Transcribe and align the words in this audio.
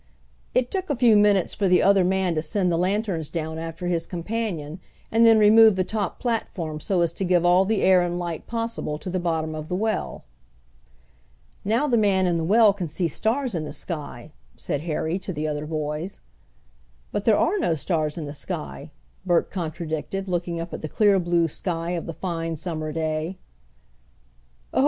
It 0.55 0.71
took 0.71 0.89
a 0.89 0.95
few 0.95 1.15
minutes 1.15 1.53
for 1.53 1.67
the 1.67 1.83
other 1.83 2.03
man 2.03 2.33
to 2.33 2.41
send 2.41 2.71
the 2.71 2.77
lanterns 2.77 3.29
down 3.29 3.59
after 3.59 3.85
his 3.85 4.07
companion 4.07 4.79
and 5.11 5.27
then 5.27 5.37
remove 5.37 5.75
the 5.75 5.83
top 5.83 6.17
platform 6.19 6.79
so 6.79 7.01
as 7.01 7.13
to 7.13 7.23
give 7.23 7.45
all 7.45 7.65
the 7.65 7.83
air 7.83 8.01
and 8.01 8.17
light 8.17 8.47
possible 8.47 8.97
to 8.97 9.11
the 9.11 9.19
bottom 9.19 9.53
of 9.53 9.67
the 9.69 9.75
well. 9.75 10.23
"Now 11.63 11.85
the 11.87 11.99
man 11.99 12.25
in 12.25 12.35
the 12.37 12.43
well 12.43 12.73
can 12.73 12.87
see 12.87 13.07
stars 13.07 13.53
in 13.53 13.63
the 13.63 13.71
sky," 13.71 14.31
said 14.55 14.81
Harry 14.81 15.19
to 15.19 15.31
the 15.31 15.47
other 15.47 15.67
boys. 15.67 16.19
"But 17.11 17.25
there 17.25 17.37
are 17.37 17.59
no 17.59 17.75
stars 17.75 18.17
in 18.17 18.25
the 18.25 18.33
sky," 18.33 18.89
Bert 19.23 19.51
contradicted, 19.51 20.27
looking 20.27 20.59
up 20.59 20.73
at 20.73 20.81
the 20.81 20.89
clear 20.89 21.19
blue 21.19 21.47
sky 21.47 21.91
of 21.91 22.07
the 22.07 22.13
fine 22.13 22.55
summer 22.55 22.91
day. 22.91 23.37
"Oh! 24.73 24.79